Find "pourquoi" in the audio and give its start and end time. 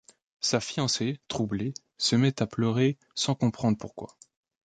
3.77-4.17